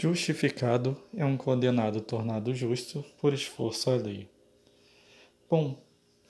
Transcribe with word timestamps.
Justificado 0.00 0.96
é 1.16 1.24
um 1.24 1.36
condenado 1.36 2.00
tornado 2.00 2.54
justo 2.54 3.04
por 3.20 3.34
esforço 3.34 3.90
alheio. 3.90 4.28
Bom, 5.50 5.76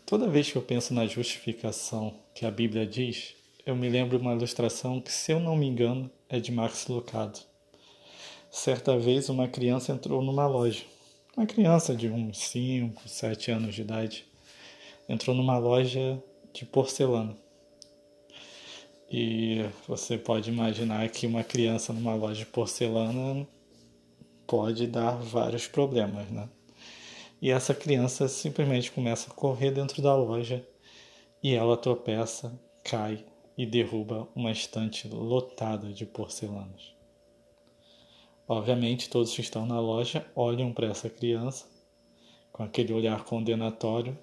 toda 0.06 0.26
vez 0.26 0.50
que 0.50 0.56
eu 0.56 0.62
penso 0.62 0.94
na 0.94 1.06
justificação 1.06 2.14
que 2.34 2.46
a 2.46 2.50
Bíblia 2.50 2.86
diz, 2.86 3.34
eu 3.66 3.76
me 3.76 3.90
lembro 3.90 4.16
uma 4.16 4.32
ilustração 4.32 5.02
que, 5.02 5.12
se 5.12 5.32
eu 5.32 5.38
não 5.38 5.54
me 5.54 5.66
engano, 5.66 6.10
é 6.30 6.40
de 6.40 6.50
Max 6.50 6.86
Lucado. 6.86 7.40
Certa 8.50 8.98
vez, 8.98 9.28
uma 9.28 9.46
criança 9.46 9.92
entrou 9.92 10.22
numa 10.22 10.46
loja. 10.46 10.84
Uma 11.36 11.44
criança 11.44 11.94
de 11.94 12.08
uns 12.08 12.38
5, 12.38 13.06
7 13.06 13.50
anos 13.50 13.74
de 13.74 13.82
idade 13.82 14.24
entrou 15.06 15.36
numa 15.36 15.58
loja 15.58 16.18
de 16.54 16.64
porcelana. 16.64 17.36
E 19.10 19.62
você 19.86 20.16
pode 20.16 20.48
imaginar 20.48 21.06
que 21.10 21.26
uma 21.26 21.44
criança 21.44 21.92
numa 21.92 22.14
loja 22.14 22.40
de 22.40 22.46
porcelana 22.46 23.46
pode 24.48 24.86
dar 24.86 25.12
vários 25.18 25.68
problemas, 25.68 26.28
né? 26.30 26.48
E 27.40 27.50
essa 27.50 27.74
criança 27.74 28.26
simplesmente 28.26 28.90
começa 28.90 29.30
a 29.30 29.34
correr 29.34 29.70
dentro 29.70 30.02
da 30.02 30.16
loja 30.16 30.66
e 31.42 31.54
ela 31.54 31.76
tropeça, 31.76 32.58
cai 32.82 33.24
e 33.56 33.66
derruba 33.66 34.26
uma 34.34 34.50
estante 34.50 35.06
lotada 35.06 35.92
de 35.92 36.06
porcelanas. 36.06 36.96
Obviamente, 38.48 39.10
todos 39.10 39.34
que 39.34 39.42
estão 39.42 39.66
na 39.66 39.78
loja 39.78 40.26
olham 40.34 40.72
para 40.72 40.86
essa 40.88 41.10
criança 41.10 41.66
com 42.50 42.62
aquele 42.62 42.94
olhar 42.94 43.24
condenatório 43.24 44.18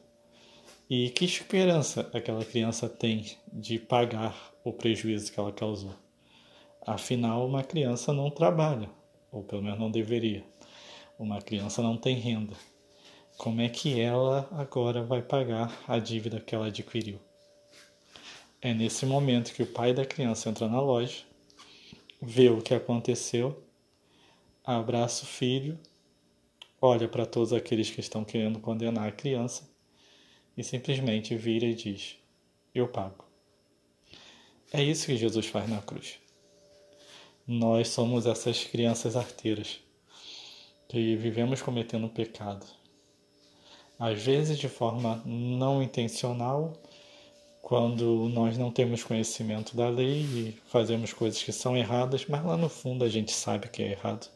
e 0.90 1.12
que 1.12 1.23
esperança 1.23 2.10
aquela 2.12 2.44
criança 2.44 2.90
tem 2.90 3.38
de 3.54 3.78
pagar 3.78 4.36
o 4.64 4.73
prejuízo 4.73 5.32
que 5.32 5.40
ela 5.40 5.52
causou? 5.52 5.94
Afinal, 6.82 7.48
uma 7.48 7.64
criança 7.64 8.12
não 8.12 8.32
trabalha, 8.32 8.90
ou 9.32 9.44
pelo 9.44 9.62
menos 9.62 9.80
não 9.80 9.92
deveria. 9.92 10.44
Uma 11.18 11.42
criança 11.42 11.82
não 11.82 11.98
tem 11.98 12.18
renda. 12.18 12.56
Como 13.38 13.62
é 13.62 13.70
que 13.70 14.00
ela 14.00 14.48
agora 14.52 15.04
vai 15.04 15.22
pagar 15.22 15.84
a 15.88 16.00
dívida 16.00 16.40
que 16.40 16.56
ela 16.56 16.67
adquiriu? 16.67 17.20
É 18.62 18.73
nesse 18.73 19.06
momento 19.06 19.54
que 19.54 19.64
o 19.64 19.67
pai 19.67 19.94
da 19.94 20.06
criança 20.06 20.50
entra 20.50 20.67
na 20.67 20.82
loja, 20.82 21.23
vê 22.22 22.50
o 22.50 22.62
que 22.62 22.73
aconteceu, 22.73 23.64
abraça 24.64 25.23
o 25.23 25.28
filho, 25.28 25.78
olha 26.82 27.08
para 27.08 27.26
todos 27.26 27.54
aqueles 27.54 27.89
que 27.89 28.00
estão 28.00 28.23
querendo 28.23 28.60
condenar 28.60 29.08
a 29.08 29.12
criança 29.12 29.70
e 30.58 30.64
simplesmente 30.64 31.36
vira 31.36 31.66
e 31.66 31.76
diz: 31.76 32.17
Eu 32.73 32.88
pago. 32.88 33.26
É 34.72 34.82
isso 34.82 35.06
que 35.06 35.17
Jesus 35.17 35.45
faz 35.45 35.70
na 35.70 35.82
cruz. 35.82 36.20
Nós 37.48 37.90
somos 37.90 38.26
essas 38.26 38.64
crianças 38.64 39.16
arteiras 39.16 39.80
que 40.90 41.16
vivemos 41.16 41.62
cometendo 41.62 42.10
pecado. 42.10 42.66
Às 44.00 44.24
vezes 44.24 44.58
de 44.58 44.68
forma 44.68 45.22
não 45.24 45.84
intencional, 45.84 46.73
quando 47.62 48.28
nós 48.30 48.58
não 48.58 48.72
temos 48.72 49.04
conhecimento 49.04 49.78
da 49.78 49.88
lei 49.90 50.22
e 50.22 50.60
fazemos 50.66 51.14
coisas 51.14 51.44
que 51.44 51.52
são 51.52 51.78
erradas, 51.78 52.26
mas 52.26 52.44
lá 52.44 52.58
no 52.58 52.68
fundo 52.68 53.06
a 53.06 53.10
gente 53.10 53.32
sabe 53.32 53.70
que 53.70 53.84
é 53.84 53.92
errado. 53.92 54.28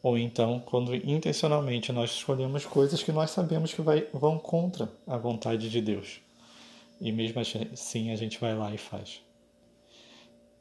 Ou 0.00 0.16
então, 0.16 0.60
quando 0.60 0.94
intencionalmente 0.94 1.90
nós 1.90 2.10
escolhemos 2.10 2.64
coisas 2.64 3.02
que 3.02 3.10
nós 3.10 3.32
sabemos 3.32 3.74
que 3.74 3.82
vai, 3.82 4.06
vão 4.12 4.38
contra 4.38 4.88
a 5.08 5.18
vontade 5.18 5.68
de 5.68 5.80
Deus. 5.80 6.20
E 7.00 7.10
mesmo 7.10 7.40
assim 7.40 8.12
a 8.12 8.16
gente 8.16 8.38
vai 8.38 8.54
lá 8.54 8.72
e 8.72 8.78
faz 8.78 9.24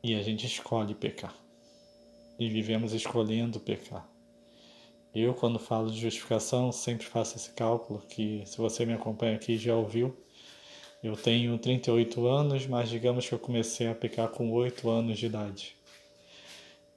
e 0.04 0.14
a 0.16 0.22
gente 0.22 0.46
escolhe 0.46 0.94
pecar. 0.94 1.34
E 2.38 2.50
vivemos 2.50 2.92
escolhendo 2.92 3.60
pecar. 3.60 4.06
Eu, 5.16 5.34
quando 5.34 5.60
falo 5.60 5.90
de 5.90 6.00
justificação, 6.00 6.72
sempre 6.72 7.06
faço 7.06 7.38
esse 7.38 7.52
cálculo 7.52 8.02
que, 8.10 8.44
se 8.46 8.58
você 8.58 8.86
me 8.86 8.94
acompanha 8.94 9.36
aqui, 9.36 9.58
já 9.58 9.76
ouviu. 9.76 10.14
Eu 11.02 11.16
tenho 11.16 11.58
38 11.58 12.28
anos, 12.28 12.68
mas 12.68 12.90
digamos 12.90 13.28
que 13.28 13.34
eu 13.34 13.40
comecei 13.40 13.88
a 13.88 13.96
pecar 13.96 14.28
com 14.30 14.52
8 14.52 14.90
anos 14.90 15.18
de 15.18 15.28
idade. 15.28 15.76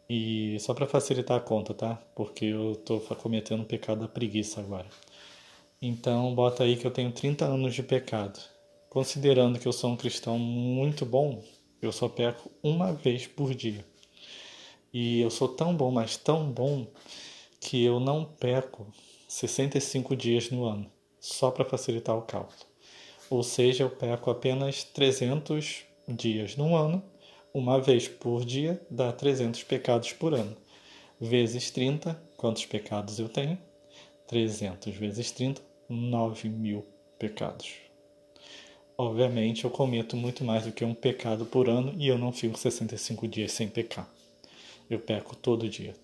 E 0.09 0.59
só 0.61 0.75
para 0.75 0.87
facilitar 0.87 1.37
a 1.37 1.41
conta, 1.41 1.75
tá? 1.75 1.97
Porque 2.15 2.47
eu 2.47 2.73
estou 2.73 3.01
cometendo 3.01 3.63
o 3.63 3.67
pecado 3.67 4.01
da 4.01 4.09
preguiça 4.09 4.61
agora. 4.61 4.87
Então, 5.81 6.35
bota 6.35 6.65
aí 6.65 6.77
que 6.77 6.87
eu 6.87 6.91
tenho 6.91 7.13
30 7.13 7.45
anos 7.45 7.75
de 7.75 7.83
pecado. 7.83 8.41
Considerando 8.89 9.59
que 9.59 9.69
eu 9.69 9.73
sou 9.73 9.91
um 9.91 9.97
cristão 9.97 10.39
muito 10.39 11.05
bom, 11.05 11.43
eu 11.81 11.93
só 11.93 12.09
peco 12.09 12.51
uma 12.63 12.93
vez 12.93 13.27
por 13.27 13.55
dia. 13.55 13.85
E 14.93 15.21
eu 15.21 15.31
sou 15.31 15.49
tão 15.49 15.77
bom, 15.77 15.91
mas 15.91 16.17
tão 16.17 16.51
bom, 16.51 16.87
que 17.61 17.85
eu 17.85 17.99
não 17.99 18.25
peco 18.25 18.87
65 19.29 20.15
dias 20.15 20.51
no 20.51 20.65
ano, 20.65 20.91
só 21.19 21.51
para 21.51 21.65
facilitar 21.65 22.17
o 22.17 22.23
cálculo. 22.23 22.67
Ou 23.29 23.43
seja, 23.43 23.83
eu 23.85 23.91
peco 23.91 24.31
apenas 24.31 24.85
300 24.85 25.85
dias 26.09 26.57
no 26.57 26.77
ano, 26.77 27.03
uma 27.53 27.81
vez 27.81 28.07
por 28.07 28.45
dia 28.45 28.81
dá 28.91 29.13
300 29.13 29.65
pecados 29.65 30.13
por 30.13 30.35
ano. 30.35 30.57
Vezes 31.21 31.71
30, 31.71 32.15
quantos 32.37 32.67
pecados 32.67 33.19
eu 33.19 33.29
tenho? 33.29 33.59
300 34.29 34.95
vezes 34.95 35.31
30, 35.33 35.63
9 35.89 36.49
mil 36.49 36.85
pecados. 37.19 37.86
Obviamente, 38.99 39.65
eu 39.65 39.71
cometo 39.71 40.17
muito 40.17 40.43
mais 40.43 40.65
do 40.65 40.73
que 40.73 40.83
um 40.83 40.95
pecado 40.95 41.45
por 41.45 41.69
ano 41.69 41.95
e 41.99 42.09
eu 42.09 42.17
não 42.17 42.33
fico 42.33 42.59
65 42.59 43.29
dias 43.29 43.53
sem 43.53 43.69
pecar. 43.69 44.09
Eu 44.89 44.99
peco 44.99 45.37
todo 45.37 45.69
dia. 45.69 45.95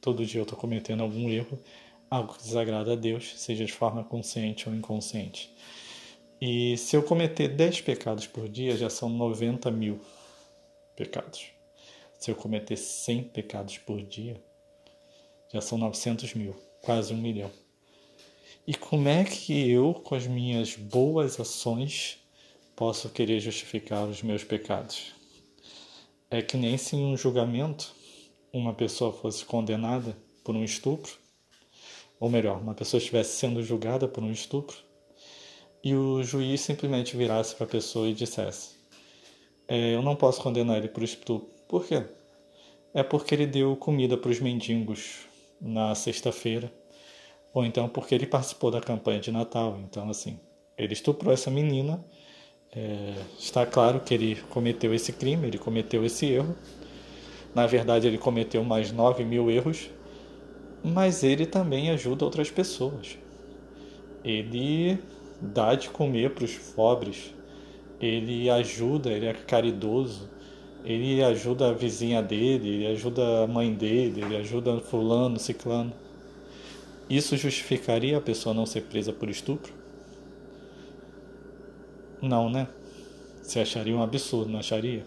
Todo 0.00 0.24
dia 0.24 0.38
eu 0.40 0.44
estou 0.44 0.56
cometendo 0.56 1.02
algum 1.02 1.28
erro, 1.28 1.58
algo 2.08 2.34
que 2.34 2.42
desagrada 2.44 2.92
a 2.92 2.96
Deus, 2.96 3.32
seja 3.36 3.64
de 3.64 3.72
forma 3.72 4.04
consciente 4.04 4.68
ou 4.68 4.74
inconsciente. 4.76 5.52
E 6.40 6.76
se 6.76 6.94
eu 6.94 7.02
cometer 7.02 7.48
10 7.48 7.80
pecados 7.80 8.28
por 8.28 8.48
dia, 8.48 8.76
já 8.76 8.88
são 8.88 9.08
90 9.08 9.68
mil 9.72 9.98
pecados. 10.94 11.46
Se 12.16 12.30
eu 12.30 12.36
cometer 12.36 12.76
100 12.76 13.24
pecados 13.24 13.78
por 13.78 14.00
dia, 14.00 14.40
já 15.52 15.60
são 15.60 15.76
900 15.78 16.34
mil, 16.34 16.54
quase 16.80 17.12
um 17.12 17.16
milhão. 17.16 17.50
E 18.64 18.74
como 18.74 19.08
é 19.08 19.24
que 19.24 19.68
eu, 19.68 19.94
com 19.94 20.14
as 20.14 20.28
minhas 20.28 20.76
boas 20.76 21.40
ações, 21.40 22.18
posso 22.76 23.08
querer 23.08 23.40
justificar 23.40 24.06
os 24.06 24.22
meus 24.22 24.44
pecados. 24.44 25.14
É 26.30 26.42
que 26.42 26.58
nem 26.58 26.76
se 26.76 26.94
em 26.94 27.06
um 27.06 27.16
julgamento 27.16 27.94
uma 28.52 28.74
pessoa 28.74 29.12
fosse 29.12 29.44
condenada 29.44 30.16
por 30.44 30.54
um 30.54 30.62
estupro, 30.62 31.12
ou 32.20 32.28
melhor, 32.28 32.60
uma 32.60 32.74
pessoa 32.74 32.98
estivesse 32.98 33.38
sendo 33.38 33.62
julgada 33.62 34.06
por 34.06 34.22
um 34.22 34.30
estupro, 34.30 34.76
e 35.82 35.94
o 35.94 36.22
juiz 36.22 36.60
simplesmente 36.60 37.16
virasse 37.16 37.54
para 37.54 37.64
a 37.64 37.68
pessoa 37.68 38.08
e 38.08 38.14
dissesse: 38.14 38.76
é, 39.68 39.94
Eu 39.94 40.02
não 40.02 40.14
posso 40.14 40.42
condenar 40.42 40.76
ele 40.76 40.88
por 40.88 41.02
estupro. 41.02 41.48
Por 41.68 41.86
quê? 41.86 42.04
É 42.92 43.02
porque 43.02 43.34
ele 43.34 43.46
deu 43.46 43.76
comida 43.76 44.16
para 44.16 44.30
os 44.30 44.40
mendigos 44.40 45.26
na 45.60 45.94
sexta-feira, 45.94 46.72
ou 47.54 47.64
então 47.64 47.88
porque 47.88 48.14
ele 48.14 48.26
participou 48.26 48.70
da 48.70 48.80
campanha 48.80 49.20
de 49.20 49.30
Natal. 49.30 49.78
Então, 49.80 50.08
assim, 50.10 50.38
ele 50.76 50.92
estuprou 50.92 51.32
essa 51.32 51.50
menina 51.50 52.04
é, 52.76 53.14
está 53.38 53.64
claro 53.64 54.00
que 54.00 54.12
ele 54.12 54.36
cometeu 54.50 54.92
esse 54.92 55.10
crime, 55.10 55.46
ele 55.46 55.56
cometeu 55.56 56.04
esse 56.04 56.26
erro. 56.26 56.54
Na 57.54 57.66
verdade, 57.66 58.06
ele 58.06 58.18
cometeu 58.18 58.62
mais 58.62 58.92
9 58.92 59.24
mil 59.24 59.50
erros, 59.50 59.88
mas 60.84 61.24
ele 61.24 61.46
também 61.46 61.90
ajuda 61.90 62.26
outras 62.26 62.50
pessoas. 62.50 63.16
Ele 64.22 64.98
dá 65.40 65.74
de 65.74 65.88
comer 65.88 66.30
para 66.34 66.44
os 66.44 66.54
pobres, 66.54 67.34
ele 67.98 68.50
ajuda, 68.50 69.10
ele 69.10 69.24
é 69.24 69.32
caridoso, 69.32 70.28
ele 70.84 71.24
ajuda 71.24 71.70
a 71.70 71.72
vizinha 71.72 72.22
dele, 72.22 72.68
ele 72.68 72.86
ajuda 72.88 73.44
a 73.44 73.46
mãe 73.46 73.72
dele, 73.72 74.20
ele 74.20 74.36
ajuda 74.36 74.80
fulano, 74.80 75.38
ciclano. 75.38 75.94
Isso 77.08 77.38
justificaria 77.38 78.18
a 78.18 78.20
pessoa 78.20 78.54
não 78.54 78.66
ser 78.66 78.82
presa 78.82 79.14
por 79.14 79.30
estupro? 79.30 79.72
Não, 82.20 82.48
né? 82.48 82.68
Você 83.42 83.60
acharia 83.60 83.94
um 83.94 84.02
absurdo, 84.02 84.50
não 84.50 84.58
acharia? 84.58 85.04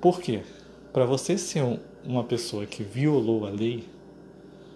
Por 0.00 0.20
quê? 0.20 0.42
Para 0.92 1.04
você 1.04 1.38
ser 1.38 1.62
uma 2.04 2.24
pessoa 2.24 2.66
que 2.66 2.82
violou 2.82 3.46
a 3.46 3.50
lei, 3.50 3.84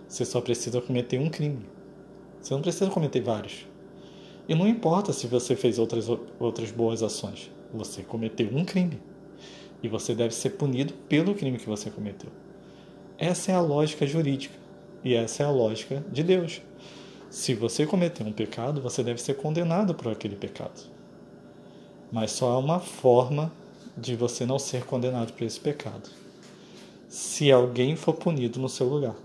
você 0.09 0.25
só 0.25 0.41
precisa 0.41 0.81
cometer 0.81 1.19
um 1.19 1.29
crime. 1.29 1.67
Você 2.41 2.55
não 2.55 2.63
precisa 2.63 2.91
cometer 2.91 3.21
vários. 3.21 3.67
E 4.49 4.55
não 4.55 4.67
importa 4.67 5.13
se 5.13 5.27
você 5.27 5.55
fez 5.55 5.79
outras, 5.79 6.09
outras 6.39 6.71
boas 6.71 7.03
ações. 7.03 7.51
Você 7.75 8.03
cometeu 8.03 8.49
um 8.53 8.65
crime. 8.65 9.01
E 9.83 9.89
você 9.89 10.15
deve 10.15 10.35
ser 10.35 10.51
punido 10.51 10.95
pelo 11.09 11.35
crime 11.35 11.59
que 11.59 11.69
você 11.69 11.91
cometeu. 11.91 12.31
Essa 13.19 13.53
é 13.53 13.55
a 13.55 13.61
lógica 13.61 14.07
jurídica. 14.07 14.55
E 15.05 15.15
essa 15.15 15.43
é 15.43 15.47
a 15.47 15.51
lógica 15.51 16.03
de 16.11 16.23
Deus. 16.23 16.63
Se 17.29 17.53
você 17.53 17.85
cometeu 17.85 18.27
um 18.27 18.33
pecado, 18.33 18.81
você 18.81 19.03
deve 19.03 19.21
ser 19.21 19.35
condenado 19.35 19.95
por 19.95 20.11
aquele 20.11 20.37
pecado. 20.37 20.98
Mas 22.11 22.33
só 22.33 22.53
há 22.53 22.59
uma 22.59 22.81
forma 22.81 23.53
de 23.97 24.17
você 24.17 24.47
não 24.47 24.59
ser 24.59 24.85
condenado 24.85 25.33
por 25.33 25.45
esse 25.45 25.59
pecado. 25.59 26.09
se 27.09 27.51
alguém 27.51 27.97
for 27.97 28.13
punido 28.13 28.61
no 28.61 28.69
seu 28.69 28.87
lugar. 28.87 29.17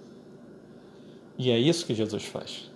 E 1.37 1.51
é 1.51 1.59
isso 1.59 1.85
que 1.85 1.93
Jesus 1.93 2.23
faz. 2.23 2.71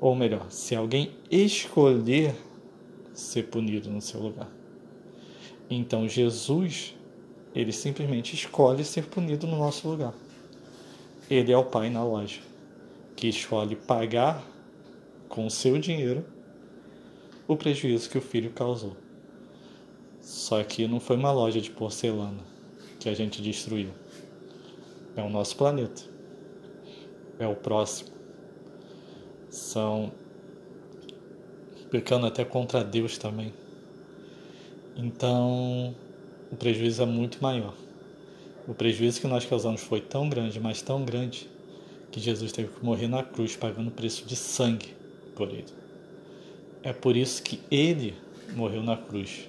Ou 0.00 0.14
melhor, 0.14 0.50
se 0.50 0.74
alguém 0.74 1.12
escolher 1.30 2.34
ser 3.14 3.44
punido 3.44 3.88
no 3.88 4.00
seu 4.02 4.20
lugar. 4.20 4.48
Então 5.70 6.08
Jesus, 6.08 6.94
ele 7.54 7.72
simplesmente 7.72 8.34
escolhe 8.34 8.84
ser 8.84 9.06
punido 9.06 9.46
no 9.46 9.56
nosso 9.56 9.88
lugar. 9.88 10.12
Ele 11.30 11.52
é 11.52 11.56
o 11.56 11.64
pai 11.64 11.88
na 11.88 12.04
loja, 12.04 12.40
que 13.14 13.28
escolhe 13.28 13.74
pagar 13.76 14.44
com 15.28 15.46
o 15.46 15.50
seu 15.50 15.78
dinheiro 15.78 16.24
o 17.46 17.56
prejuízo 17.56 18.10
que 18.10 18.18
o 18.18 18.22
filho 18.22 18.50
causou. 18.50 18.96
Só 20.20 20.62
que 20.64 20.88
não 20.88 20.98
foi 20.98 21.16
uma 21.16 21.30
loja 21.30 21.60
de 21.60 21.70
porcelana 21.70 22.42
que 22.98 23.08
a 23.08 23.14
gente 23.14 23.40
destruiu. 23.40 23.90
É 25.14 25.22
o 25.22 25.30
nosso 25.30 25.56
planeta. 25.56 26.02
É 27.38 27.46
o 27.46 27.54
próximo. 27.54 28.10
São 29.48 30.12
pecando 31.90 32.26
até 32.26 32.44
contra 32.44 32.82
Deus 32.82 33.16
também. 33.16 33.52
Então, 34.96 35.94
o 36.50 36.56
prejuízo 36.56 37.02
é 37.02 37.06
muito 37.06 37.40
maior. 37.40 37.74
O 38.66 38.74
prejuízo 38.74 39.20
que 39.20 39.28
nós 39.28 39.44
causamos 39.44 39.82
foi 39.82 40.00
tão 40.00 40.28
grande, 40.28 40.58
mas 40.58 40.82
tão 40.82 41.04
grande, 41.04 41.48
que 42.10 42.18
Jesus 42.18 42.50
teve 42.50 42.68
que 42.68 42.84
morrer 42.84 43.06
na 43.06 43.22
cruz 43.22 43.54
pagando 43.54 43.88
o 43.88 43.92
preço 43.92 44.26
de 44.26 44.34
sangue 44.34 44.94
por 45.36 45.48
ele. 45.48 45.85
É 46.86 46.92
por 46.92 47.16
isso 47.16 47.42
que 47.42 47.60
ele 47.68 48.14
morreu 48.54 48.80
na 48.80 48.96
cruz, 48.96 49.48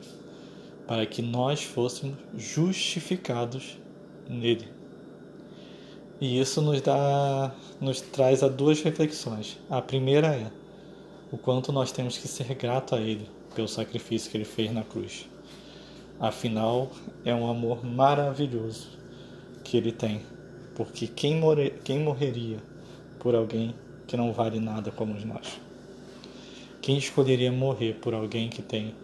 para 0.87 1.05
que 1.05 1.21
nós 1.21 1.61
fôssemos 1.61 2.17
justificados 2.35 3.77
nele. 4.27 4.67
E 6.19 6.39
isso 6.39 6.63
nos 6.63 6.81
dá 6.81 7.53
nos 7.79 8.01
traz 8.01 8.41
a 8.41 8.47
duas 8.47 8.81
reflexões. 8.81 9.59
A 9.69 9.79
primeira 9.79 10.29
é 10.29 10.51
o 11.31 11.37
quanto 11.37 11.71
nós 11.71 11.91
temos 11.91 12.17
que 12.17 12.27
ser 12.27 12.55
grato 12.55 12.95
a 12.95 12.99
ele 12.99 13.29
pelo 13.53 13.67
sacrifício 13.67 14.31
que 14.31 14.37
ele 14.37 14.43
fez 14.43 14.73
na 14.73 14.83
cruz. 14.83 15.29
Afinal, 16.19 16.89
é 17.23 17.35
um 17.35 17.47
amor 17.47 17.85
maravilhoso 17.85 18.97
que 19.63 19.77
ele 19.77 19.91
tem, 19.91 20.23
porque 20.73 21.05
quem, 21.05 21.35
more, 21.35 21.69
quem 21.83 21.99
morreria 21.99 22.57
por 23.19 23.35
alguém 23.35 23.75
que 24.07 24.17
não 24.17 24.33
vale 24.33 24.59
nada 24.59 24.89
como 24.89 25.13
nós? 25.23 25.66
Quem 26.87 26.97
escolheria 26.97 27.51
morrer 27.51 27.95
por 27.95 28.13
alguém 28.13 28.47
que 28.47 28.61
tem 28.61 28.95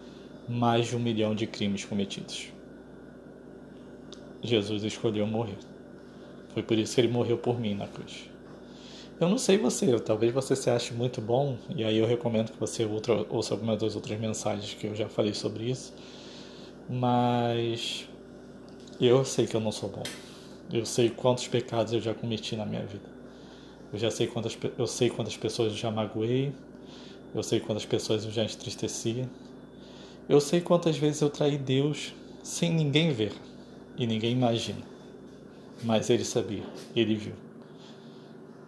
mais 0.48 0.86
de 0.86 0.96
um 0.96 0.98
milhão 0.98 1.34
de 1.34 1.46
crimes 1.46 1.84
cometidos? 1.84 2.46
Jesus 4.42 4.84
escolheu 4.84 5.26
morrer. 5.26 5.58
Foi 6.54 6.62
por 6.62 6.78
isso 6.78 6.94
que 6.94 7.02
ele 7.02 7.08
morreu 7.08 7.36
por 7.36 7.60
mim 7.60 7.74
na 7.74 7.86
cruz. 7.86 8.30
Eu 9.20 9.28
não 9.28 9.36
sei 9.36 9.58
você, 9.58 10.00
talvez 10.00 10.32
você 10.32 10.56
se 10.56 10.70
ache 10.70 10.94
muito 10.94 11.20
bom, 11.20 11.58
e 11.76 11.84
aí 11.84 11.98
eu 11.98 12.06
recomendo 12.06 12.52
que 12.52 12.58
você 12.58 12.86
ouça 13.28 13.52
algumas 13.52 13.78
das 13.78 13.94
outras 13.94 14.18
mensagens 14.18 14.72
que 14.72 14.86
eu 14.86 14.94
já 14.94 15.10
falei 15.10 15.34
sobre 15.34 15.70
isso, 15.70 15.92
mas 16.88 18.08
eu 18.98 19.26
sei 19.26 19.46
que 19.46 19.54
eu 19.54 19.60
não 19.60 19.70
sou 19.70 19.90
bom. 19.90 20.04
Eu 20.72 20.86
sei 20.86 21.10
quantos 21.10 21.46
pecados 21.48 21.92
eu 21.92 22.00
já 22.00 22.14
cometi 22.14 22.56
na 22.56 22.64
minha 22.64 22.86
vida. 22.86 23.10
Eu 23.92 23.98
já 23.98 24.10
sei 24.10 24.26
quantas, 24.26 24.56
eu 24.78 24.86
sei 24.86 25.10
quantas 25.10 25.36
pessoas 25.36 25.72
eu 25.72 25.76
já 25.76 25.90
magoei, 25.90 26.50
eu 27.34 27.42
sei 27.42 27.58
quantas 27.58 27.84
pessoas 27.84 28.24
eu 28.24 28.30
já 28.30 28.44
entristeci. 28.44 29.28
Eu 30.28 30.40
sei 30.40 30.60
quantas 30.60 30.96
vezes 30.96 31.20
eu 31.20 31.28
traí 31.28 31.58
Deus 31.58 32.14
sem 32.42 32.72
ninguém 32.72 33.12
ver 33.12 33.32
e 33.96 34.06
ninguém 34.06 34.32
imagina. 34.32 34.82
Mas 35.82 36.08
ele 36.08 36.24
sabia, 36.24 36.62
ele 36.94 37.16
viu. 37.16 37.34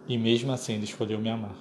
E 0.07 0.17
mesmo 0.17 0.51
assim 0.51 0.73
ele 0.73 0.83
escolheu 0.83 1.19
me 1.19 1.29
amar. 1.29 1.55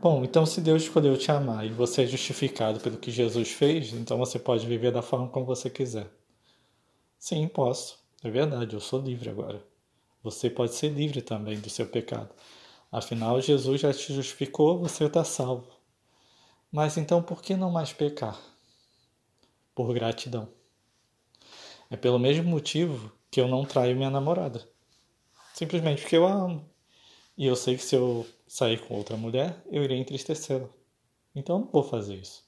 Bom, 0.00 0.24
então 0.24 0.44
se 0.44 0.60
Deus 0.60 0.82
escolheu 0.82 1.16
te 1.16 1.30
amar 1.30 1.66
e 1.66 1.70
você 1.70 2.02
é 2.02 2.06
justificado 2.06 2.80
pelo 2.80 2.98
que 2.98 3.10
Jesus 3.10 3.50
fez, 3.50 3.92
então 3.92 4.18
você 4.18 4.38
pode 4.38 4.66
viver 4.66 4.92
da 4.92 5.02
forma 5.02 5.28
como 5.28 5.46
você 5.46 5.70
quiser. 5.70 6.10
Sim, 7.18 7.46
posso. 7.48 7.98
É 8.22 8.30
verdade, 8.30 8.74
eu 8.74 8.80
sou 8.80 9.00
livre 9.00 9.30
agora. 9.30 9.62
Você 10.22 10.48
pode 10.48 10.74
ser 10.74 10.88
livre 10.88 11.22
também 11.22 11.58
do 11.58 11.70
seu 11.70 11.86
pecado. 11.86 12.30
Afinal, 12.92 13.40
Jesus 13.40 13.80
já 13.80 13.92
te 13.92 14.12
justificou, 14.12 14.78
você 14.78 15.04
está 15.04 15.24
salvo. 15.24 15.73
Mas 16.74 16.96
então 16.96 17.22
por 17.22 17.40
que 17.40 17.54
não 17.54 17.70
mais 17.70 17.92
pecar? 17.92 18.36
Por 19.76 19.94
gratidão. 19.94 20.48
É 21.88 21.96
pelo 21.96 22.18
mesmo 22.18 22.50
motivo 22.50 23.12
que 23.30 23.40
eu 23.40 23.46
não 23.46 23.64
traio 23.64 23.94
minha 23.94 24.10
namorada. 24.10 24.68
Simplesmente 25.54 26.02
porque 26.02 26.16
eu 26.16 26.26
a 26.26 26.32
amo. 26.32 26.68
E 27.38 27.46
eu 27.46 27.54
sei 27.54 27.76
que 27.76 27.84
se 27.84 27.94
eu 27.94 28.26
sair 28.48 28.80
com 28.80 28.96
outra 28.96 29.16
mulher, 29.16 29.62
eu 29.70 29.84
irei 29.84 29.98
entristecê-la. 29.98 30.68
Então 31.32 31.58
eu 31.58 31.64
não 31.64 31.70
vou 31.70 31.84
fazer 31.84 32.16
isso. 32.16 32.44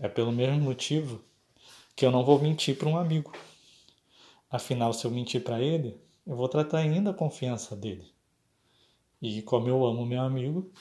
É 0.00 0.08
pelo 0.08 0.32
mesmo 0.32 0.60
motivo 0.60 1.22
que 1.94 2.04
eu 2.04 2.10
não 2.10 2.24
vou 2.24 2.40
mentir 2.40 2.76
para 2.76 2.88
um 2.88 2.98
amigo. 2.98 3.32
Afinal, 4.50 4.92
se 4.92 5.04
eu 5.04 5.12
mentir 5.12 5.44
para 5.44 5.60
ele, 5.60 5.96
eu 6.26 6.34
vou 6.34 6.48
tratar 6.48 6.78
ainda 6.78 7.10
a 7.10 7.14
confiança 7.14 7.76
dele. 7.76 8.12
E 9.22 9.42
como 9.42 9.68
eu 9.68 9.86
amo 9.86 10.04
meu 10.04 10.22
amigo, 10.22 10.72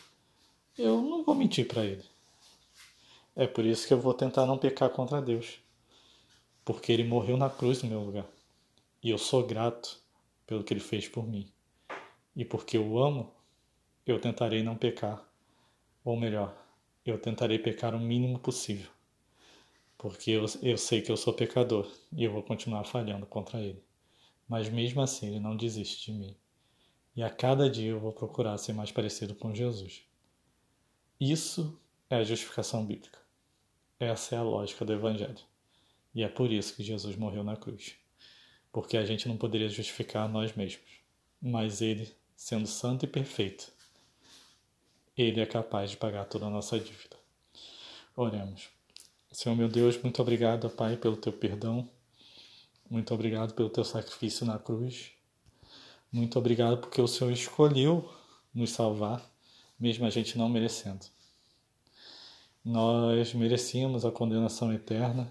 eu 0.75 1.03
não 1.03 1.23
vou 1.23 1.35
mentir 1.35 1.67
para 1.67 1.85
ele. 1.85 2.09
É 3.35 3.47
por 3.47 3.65
isso 3.65 3.87
que 3.87 3.93
eu 3.93 3.99
vou 3.99 4.13
tentar 4.13 4.45
não 4.45 4.57
pecar 4.57 4.89
contra 4.89 5.21
Deus, 5.21 5.59
porque 6.65 6.91
ele 6.91 7.03
morreu 7.03 7.37
na 7.37 7.49
cruz 7.49 7.81
no 7.81 7.89
meu 7.89 8.01
lugar. 8.01 8.27
E 9.01 9.09
eu 9.09 9.17
sou 9.17 9.45
grato 9.45 10.01
pelo 10.45 10.63
que 10.63 10.73
ele 10.73 10.79
fez 10.79 11.07
por 11.07 11.27
mim. 11.27 11.51
E 12.35 12.45
porque 12.45 12.77
eu 12.77 12.97
amo, 12.97 13.33
eu 14.05 14.19
tentarei 14.19 14.63
não 14.63 14.75
pecar. 14.75 15.23
Ou 16.03 16.17
melhor, 16.17 16.55
eu 17.05 17.19
tentarei 17.19 17.59
pecar 17.59 17.95
o 17.95 17.99
mínimo 17.99 18.39
possível. 18.39 18.89
Porque 19.97 20.31
eu, 20.31 20.45
eu 20.61 20.77
sei 20.77 21.01
que 21.01 21.11
eu 21.11 21.17
sou 21.17 21.33
pecador 21.33 21.89
e 22.11 22.23
eu 22.23 22.31
vou 22.31 22.43
continuar 22.43 22.83
falhando 22.83 23.25
contra 23.25 23.59
ele. 23.61 23.83
Mas 24.47 24.69
mesmo 24.69 25.01
assim, 25.01 25.27
ele 25.27 25.39
não 25.39 25.55
desiste 25.55 26.11
de 26.11 26.17
mim 26.17 26.35
e 27.15 27.23
a 27.23 27.29
cada 27.29 27.69
dia 27.69 27.91
eu 27.91 27.99
vou 27.99 28.13
procurar 28.13 28.57
ser 28.57 28.73
mais 28.73 28.91
parecido 28.91 29.35
com 29.35 29.53
Jesus. 29.53 30.03
Isso 31.19 31.79
é 32.09 32.15
a 32.15 32.23
justificação 32.23 32.85
bíblica. 32.85 33.20
Essa 34.01 34.33
é 34.33 34.39
a 34.39 34.41
lógica 34.41 34.83
do 34.83 34.93
Evangelho. 34.93 35.37
E 36.15 36.23
é 36.23 36.27
por 36.27 36.51
isso 36.51 36.75
que 36.75 36.81
Jesus 36.81 37.15
morreu 37.15 37.43
na 37.43 37.55
cruz. 37.55 37.93
Porque 38.71 38.97
a 38.97 39.05
gente 39.05 39.27
não 39.27 39.37
poderia 39.37 39.69
justificar 39.69 40.27
nós 40.27 40.55
mesmos. 40.55 40.89
Mas 41.39 41.83
Ele, 41.83 42.11
sendo 42.35 42.65
santo 42.65 43.05
e 43.05 43.07
perfeito, 43.07 43.71
Ele 45.15 45.39
é 45.39 45.45
capaz 45.45 45.91
de 45.91 45.97
pagar 45.97 46.25
toda 46.25 46.47
a 46.47 46.49
nossa 46.49 46.79
dívida. 46.79 47.15
Oremos. 48.15 48.69
Senhor 49.31 49.55
meu 49.55 49.69
Deus, 49.69 50.01
muito 50.01 50.19
obrigado, 50.19 50.67
Pai, 50.67 50.97
pelo 50.97 51.15
teu 51.15 51.31
perdão. 51.31 51.87
Muito 52.89 53.13
obrigado 53.13 53.53
pelo 53.53 53.69
teu 53.69 53.83
sacrifício 53.83 54.47
na 54.47 54.57
cruz. 54.57 55.11
Muito 56.11 56.39
obrigado 56.39 56.79
porque 56.79 56.99
o 56.99 57.07
Senhor 57.07 57.31
escolheu 57.31 58.11
nos 58.51 58.71
salvar, 58.71 59.23
mesmo 59.79 60.07
a 60.07 60.09
gente 60.09 60.39
não 60.39 60.49
merecendo. 60.49 61.05
Nós 62.63 63.33
merecíamos 63.33 64.05
a 64.05 64.11
condenação 64.11 64.71
eterna 64.71 65.27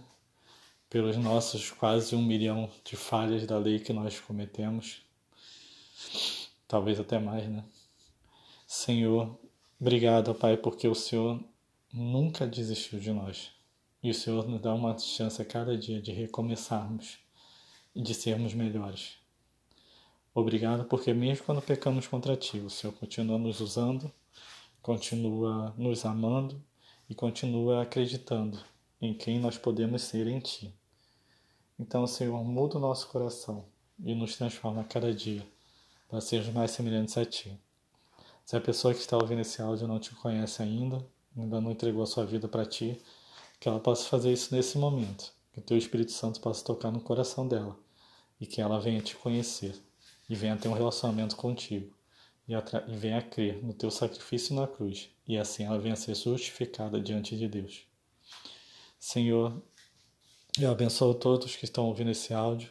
pelos 0.88 1.16
nossos 1.16 1.70
quase 1.70 2.16
um 2.16 2.22
milhão 2.22 2.68
de 2.84 2.96
falhas 2.96 3.46
da 3.46 3.56
lei 3.56 3.78
que 3.78 3.92
nós 3.92 4.18
cometemos. 4.18 5.00
Talvez 6.66 6.98
até 6.98 7.20
mais, 7.20 7.48
né? 7.48 7.64
Senhor, 8.66 9.38
obrigado, 9.80 10.34
Pai, 10.34 10.56
porque 10.56 10.88
o 10.88 10.94
Senhor 10.94 11.40
nunca 11.92 12.48
desistiu 12.48 12.98
de 12.98 13.12
nós. 13.12 13.52
E 14.02 14.10
o 14.10 14.14
Senhor 14.14 14.48
nos 14.48 14.60
dá 14.60 14.74
uma 14.74 14.98
chance 14.98 15.40
a 15.40 15.44
cada 15.44 15.78
dia 15.78 16.02
de 16.02 16.10
recomeçarmos 16.10 17.20
e 17.94 18.02
de 18.02 18.12
sermos 18.12 18.54
melhores. 18.54 19.18
Obrigado 20.34 20.84
porque 20.86 21.14
mesmo 21.14 21.44
quando 21.44 21.62
pecamos 21.62 22.08
contra 22.08 22.36
ti, 22.36 22.58
o 22.58 22.70
Senhor 22.70 22.92
continua 22.94 23.38
nos 23.38 23.60
usando, 23.60 24.10
continua 24.82 25.72
nos 25.78 26.04
amando 26.04 26.60
e 27.10 27.14
continua 27.14 27.82
acreditando 27.82 28.56
em 29.02 29.12
quem 29.12 29.40
nós 29.40 29.58
podemos 29.58 30.02
ser 30.02 30.28
em 30.28 30.38
ti. 30.38 30.72
Então, 31.76 32.06
Senhor, 32.06 32.44
muda 32.44 32.76
o 32.76 32.80
nosso 32.80 33.08
coração 33.08 33.64
e 33.98 34.14
nos 34.14 34.36
transforma 34.36 34.82
a 34.82 34.84
cada 34.84 35.12
dia 35.12 35.44
para 36.08 36.20
sermos 36.20 36.54
mais 36.54 36.70
semelhantes 36.70 37.18
a 37.18 37.24
ti. 37.24 37.58
Se 38.44 38.56
a 38.56 38.60
pessoa 38.60 38.94
que 38.94 39.00
está 39.00 39.16
ouvindo 39.16 39.40
esse 39.40 39.60
áudio 39.60 39.88
não 39.88 39.98
te 39.98 40.14
conhece 40.14 40.62
ainda, 40.62 41.04
ainda 41.36 41.60
não 41.60 41.72
entregou 41.72 42.02
a 42.02 42.06
sua 42.06 42.24
vida 42.24 42.46
para 42.46 42.64
ti, 42.64 42.96
que 43.58 43.68
ela 43.68 43.80
possa 43.80 44.08
fazer 44.08 44.32
isso 44.32 44.54
nesse 44.54 44.78
momento, 44.78 45.32
que 45.52 45.58
o 45.58 45.62
teu 45.62 45.76
Espírito 45.76 46.12
Santo 46.12 46.40
possa 46.40 46.64
tocar 46.64 46.92
no 46.92 47.00
coração 47.00 47.46
dela 47.46 47.76
e 48.40 48.46
que 48.46 48.60
ela 48.60 48.80
venha 48.80 49.02
te 49.02 49.16
conhecer 49.16 49.74
e 50.28 50.34
venha 50.36 50.56
ter 50.56 50.68
um 50.68 50.74
relacionamento 50.74 51.34
contigo 51.34 51.92
e, 52.48 52.52
e 52.54 52.96
venha 52.96 53.20
crer 53.20 53.62
no 53.64 53.74
teu 53.74 53.90
sacrifício 53.90 54.54
na 54.54 54.66
cruz 54.66 55.10
e 55.30 55.38
assim 55.38 55.64
ela 55.64 55.78
venha 55.78 55.94
ser 55.94 56.14
justificada 56.14 57.00
diante 57.00 57.36
de 57.36 57.46
Deus. 57.46 57.86
Senhor, 58.98 59.62
eu 60.58 60.70
abençoo 60.70 61.14
todos 61.14 61.54
que 61.54 61.64
estão 61.64 61.86
ouvindo 61.86 62.10
esse 62.10 62.34
áudio 62.34 62.70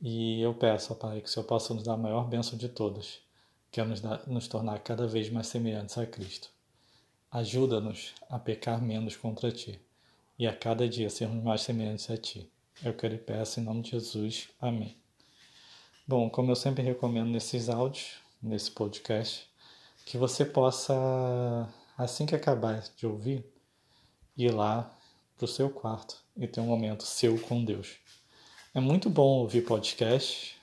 E 0.00 0.40
eu 0.40 0.54
peço, 0.54 0.92
ó 0.92 0.96
Pai, 0.96 1.20
que 1.20 1.28
o 1.28 1.30
Senhor 1.30 1.44
possa 1.44 1.74
nos 1.74 1.82
dar 1.82 1.94
a 1.94 1.96
maior 1.96 2.28
bênção 2.28 2.56
de 2.56 2.68
todas, 2.68 3.20
que 3.72 3.80
é 3.80 3.84
nos, 3.84 4.00
dar, 4.00 4.24
nos 4.28 4.46
tornar 4.46 4.78
cada 4.78 5.08
vez 5.08 5.28
mais 5.28 5.48
semelhantes 5.48 5.98
a 5.98 6.06
Cristo. 6.06 6.50
Ajuda-nos 7.32 8.14
a 8.30 8.38
pecar 8.38 8.80
menos 8.80 9.16
contra 9.16 9.50
Ti 9.50 9.80
e 10.38 10.46
a 10.46 10.54
cada 10.54 10.88
dia 10.88 11.10
sermos 11.10 11.42
mais 11.42 11.62
semelhantes 11.62 12.08
a 12.10 12.16
Ti. 12.16 12.48
Eu 12.82 12.94
quero 12.94 13.16
e 13.16 13.18
peço 13.18 13.58
em 13.58 13.64
nome 13.64 13.82
de 13.82 13.90
Jesus. 13.90 14.48
Amém. 14.60 14.96
Bom, 16.06 16.30
como 16.30 16.52
eu 16.52 16.56
sempre 16.56 16.82
recomendo 16.84 17.28
nesses 17.28 17.68
áudios, 17.68 18.12
nesse 18.40 18.70
podcast, 18.70 19.48
que 20.06 20.16
você 20.16 20.42
possa, 20.42 21.68
assim 21.98 22.24
que 22.24 22.34
acabar 22.34 22.82
de 22.96 23.06
ouvir, 23.06 23.44
ir 24.36 24.54
lá 24.54 24.96
para 25.36 25.44
o 25.44 25.48
seu 25.48 25.68
quarto 25.68 26.16
e 26.36 26.46
ter 26.46 26.60
um 26.60 26.66
momento 26.66 27.02
seu 27.02 27.38
com 27.40 27.62
Deus. 27.62 27.96
É 28.72 28.80
muito 28.80 29.10
bom 29.10 29.40
ouvir 29.40 29.62
podcast 29.62 30.56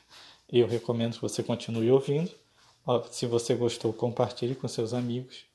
eu 0.50 0.68
recomendo 0.68 1.16
que 1.16 1.22
você 1.22 1.44
continue 1.44 1.92
ouvindo. 1.92 2.32
Se 3.12 3.26
você 3.26 3.56
gostou, 3.56 3.92
compartilhe 3.92 4.56
com 4.56 4.68
seus 4.68 4.94
amigos, 4.94 5.46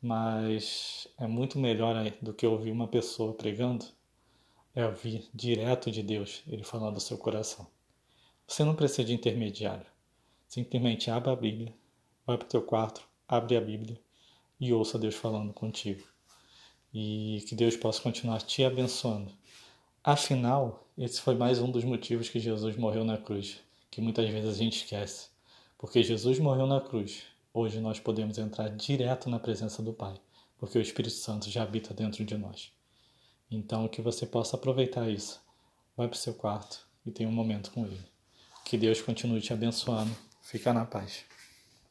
mas 0.00 1.08
é 1.18 1.26
muito 1.26 1.58
melhor 1.58 1.96
do 2.22 2.32
que 2.32 2.46
ouvir 2.46 2.70
uma 2.70 2.88
pessoa 2.88 3.34
pregando 3.34 3.84
é 4.74 4.86
ouvir 4.86 5.28
direto 5.34 5.90
de 5.90 6.04
Deus, 6.04 6.42
ele 6.46 6.62
falando 6.62 6.94
do 6.94 7.00
seu 7.00 7.18
coração. 7.18 7.66
Você 8.46 8.62
não 8.62 8.76
precisa 8.76 9.04
de 9.04 9.12
intermediário. 9.12 9.84
Simplesmente 10.46 11.10
abra 11.10 11.32
a 11.32 11.36
Bíblia, 11.36 11.74
vai 12.24 12.38
para 12.38 12.46
o 12.46 12.48
teu 12.48 12.62
quarto, 12.62 13.02
abre 13.26 13.56
a 13.56 13.60
Bíblia 13.60 14.00
e 14.60 14.72
ouça 14.72 14.98
Deus 14.98 15.14
falando 15.14 15.52
contigo. 15.52 16.02
E 16.92 17.44
que 17.48 17.54
Deus 17.54 17.76
possa 17.76 18.00
continuar 18.00 18.40
te 18.42 18.64
abençoando. 18.64 19.32
Afinal, 20.02 20.86
esse 20.96 21.20
foi 21.20 21.34
mais 21.34 21.58
um 21.58 21.70
dos 21.70 21.84
motivos 21.84 22.28
que 22.28 22.40
Jesus 22.40 22.76
morreu 22.76 23.04
na 23.04 23.18
cruz, 23.18 23.58
que 23.90 24.00
muitas 24.00 24.28
vezes 24.30 24.54
a 24.54 24.58
gente 24.58 24.78
esquece. 24.78 25.28
Porque 25.76 26.02
Jesus 26.02 26.38
morreu 26.38 26.66
na 26.66 26.80
cruz, 26.80 27.22
hoje 27.52 27.80
nós 27.80 28.00
podemos 28.00 28.38
entrar 28.38 28.68
direto 28.70 29.28
na 29.28 29.38
presença 29.38 29.82
do 29.82 29.92
Pai, 29.92 30.20
porque 30.58 30.78
o 30.78 30.82
Espírito 30.82 31.14
Santo 31.14 31.50
já 31.50 31.62
habita 31.62 31.94
dentro 31.94 32.24
de 32.24 32.36
nós. 32.36 32.72
Então, 33.50 33.88
que 33.88 34.02
você 34.02 34.26
possa 34.26 34.56
aproveitar 34.56 35.08
isso. 35.08 35.40
Vai 35.96 36.08
para 36.08 36.16
o 36.16 36.18
seu 36.18 36.34
quarto 36.34 36.86
e 37.06 37.10
tenha 37.10 37.28
um 37.28 37.32
momento 37.32 37.70
com 37.70 37.86
Ele. 37.86 38.04
Que 38.64 38.76
Deus 38.76 39.00
continue 39.00 39.40
te 39.40 39.52
abençoando. 39.52 40.14
Fica 40.42 40.72
na 40.72 40.84
paz. 40.84 41.24